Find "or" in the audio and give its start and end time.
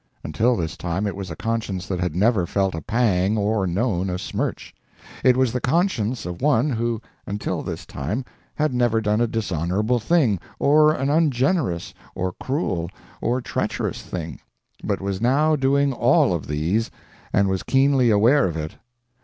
3.37-3.67, 10.57-10.91, 12.15-12.31, 13.21-13.41